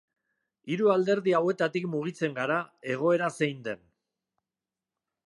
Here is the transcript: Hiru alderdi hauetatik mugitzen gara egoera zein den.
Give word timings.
Hiru 0.75 0.87
alderdi 0.93 1.35
hauetatik 1.39 1.85
mugitzen 1.91 2.33
gara 2.39 2.57
egoera 2.97 3.29
zein 3.41 3.63
den. 3.69 3.85